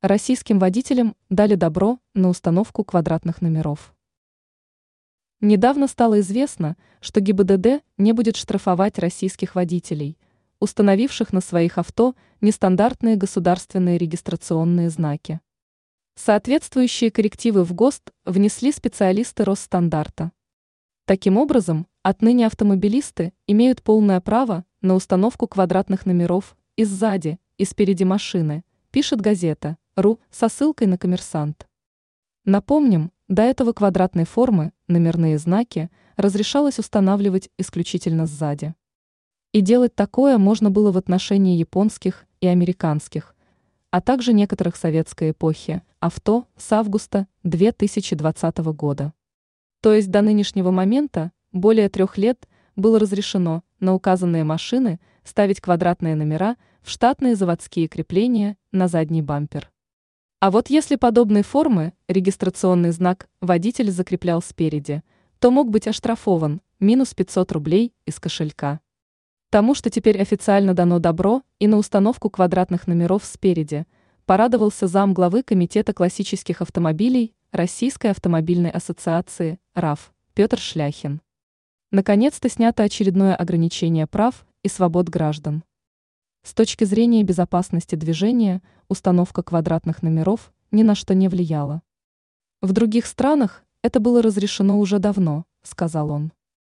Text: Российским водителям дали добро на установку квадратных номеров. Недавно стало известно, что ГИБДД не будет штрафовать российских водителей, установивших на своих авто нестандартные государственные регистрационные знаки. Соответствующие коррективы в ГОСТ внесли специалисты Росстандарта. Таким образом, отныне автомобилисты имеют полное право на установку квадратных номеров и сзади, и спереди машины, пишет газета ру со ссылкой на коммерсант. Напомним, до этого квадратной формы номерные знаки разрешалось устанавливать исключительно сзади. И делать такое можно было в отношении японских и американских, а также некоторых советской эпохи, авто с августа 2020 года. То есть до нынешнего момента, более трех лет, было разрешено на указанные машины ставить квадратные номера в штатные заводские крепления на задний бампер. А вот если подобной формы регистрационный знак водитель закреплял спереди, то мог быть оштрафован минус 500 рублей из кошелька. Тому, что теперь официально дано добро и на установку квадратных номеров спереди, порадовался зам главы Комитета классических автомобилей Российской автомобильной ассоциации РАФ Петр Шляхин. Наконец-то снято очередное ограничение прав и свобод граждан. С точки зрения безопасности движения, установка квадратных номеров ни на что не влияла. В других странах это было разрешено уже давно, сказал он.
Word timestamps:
Российским 0.00 0.60
водителям 0.60 1.16
дали 1.28 1.56
добро 1.56 1.98
на 2.14 2.28
установку 2.28 2.84
квадратных 2.84 3.42
номеров. 3.42 3.96
Недавно 5.40 5.88
стало 5.88 6.20
известно, 6.20 6.76
что 7.00 7.18
ГИБДД 7.18 7.82
не 7.96 8.12
будет 8.12 8.36
штрафовать 8.36 9.00
российских 9.00 9.56
водителей, 9.56 10.16
установивших 10.60 11.32
на 11.32 11.40
своих 11.40 11.78
авто 11.78 12.14
нестандартные 12.40 13.16
государственные 13.16 13.98
регистрационные 13.98 14.88
знаки. 14.88 15.40
Соответствующие 16.14 17.10
коррективы 17.10 17.64
в 17.64 17.72
ГОСТ 17.72 18.12
внесли 18.24 18.70
специалисты 18.70 19.42
Росстандарта. 19.42 20.30
Таким 21.06 21.36
образом, 21.36 21.88
отныне 22.04 22.46
автомобилисты 22.46 23.32
имеют 23.48 23.82
полное 23.82 24.20
право 24.20 24.64
на 24.80 24.94
установку 24.94 25.48
квадратных 25.48 26.06
номеров 26.06 26.56
и 26.76 26.84
сзади, 26.84 27.40
и 27.56 27.64
спереди 27.64 28.04
машины, 28.04 28.62
пишет 28.92 29.20
газета 29.20 29.76
ру 29.98 30.20
со 30.30 30.48
ссылкой 30.48 30.86
на 30.86 30.96
коммерсант. 30.96 31.66
Напомним, 32.44 33.10
до 33.26 33.42
этого 33.42 33.72
квадратной 33.72 34.24
формы 34.24 34.72
номерные 34.86 35.38
знаки 35.38 35.90
разрешалось 36.16 36.78
устанавливать 36.78 37.50
исключительно 37.58 38.26
сзади. 38.26 38.74
И 39.52 39.60
делать 39.60 39.94
такое 39.94 40.38
можно 40.38 40.70
было 40.70 40.92
в 40.92 40.96
отношении 40.96 41.58
японских 41.58 42.26
и 42.40 42.46
американских, 42.46 43.34
а 43.90 44.00
также 44.00 44.32
некоторых 44.32 44.76
советской 44.76 45.32
эпохи, 45.32 45.82
авто 46.00 46.46
с 46.56 46.72
августа 46.72 47.26
2020 47.42 48.58
года. 48.58 49.12
То 49.80 49.92
есть 49.92 50.10
до 50.10 50.22
нынешнего 50.22 50.70
момента, 50.70 51.32
более 51.52 51.88
трех 51.88 52.18
лет, 52.18 52.48
было 52.76 52.98
разрешено 52.98 53.62
на 53.80 53.94
указанные 53.94 54.44
машины 54.44 55.00
ставить 55.24 55.60
квадратные 55.60 56.14
номера 56.14 56.56
в 56.82 56.90
штатные 56.90 57.34
заводские 57.34 57.88
крепления 57.88 58.56
на 58.72 58.88
задний 58.88 59.22
бампер. 59.22 59.70
А 60.40 60.52
вот 60.52 60.70
если 60.70 60.94
подобной 60.94 61.42
формы 61.42 61.94
регистрационный 62.06 62.92
знак 62.92 63.28
водитель 63.40 63.90
закреплял 63.90 64.40
спереди, 64.40 65.02
то 65.40 65.50
мог 65.50 65.68
быть 65.68 65.88
оштрафован 65.88 66.60
минус 66.78 67.12
500 67.12 67.50
рублей 67.50 67.92
из 68.06 68.20
кошелька. 68.20 68.78
Тому, 69.50 69.74
что 69.74 69.90
теперь 69.90 70.20
официально 70.20 70.74
дано 70.74 71.00
добро 71.00 71.42
и 71.58 71.66
на 71.66 71.76
установку 71.76 72.30
квадратных 72.30 72.86
номеров 72.86 73.24
спереди, 73.24 73.84
порадовался 74.26 74.86
зам 74.86 75.12
главы 75.12 75.42
Комитета 75.42 75.92
классических 75.92 76.62
автомобилей 76.62 77.34
Российской 77.50 78.12
автомобильной 78.12 78.70
ассоциации 78.70 79.58
РАФ 79.74 80.12
Петр 80.34 80.60
Шляхин. 80.60 81.20
Наконец-то 81.90 82.48
снято 82.48 82.84
очередное 82.84 83.34
ограничение 83.34 84.06
прав 84.06 84.46
и 84.62 84.68
свобод 84.68 85.08
граждан. 85.08 85.64
С 86.48 86.54
точки 86.54 86.84
зрения 86.84 87.22
безопасности 87.24 87.94
движения, 87.94 88.62
установка 88.88 89.42
квадратных 89.42 90.02
номеров 90.02 90.50
ни 90.70 90.82
на 90.82 90.94
что 90.94 91.14
не 91.14 91.28
влияла. 91.28 91.82
В 92.62 92.72
других 92.72 93.04
странах 93.04 93.64
это 93.82 94.00
было 94.00 94.22
разрешено 94.22 94.78
уже 94.78 94.98
давно, 94.98 95.44
сказал 95.62 96.10
он. 96.10 96.32